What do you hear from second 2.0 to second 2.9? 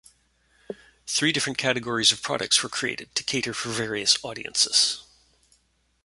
of products were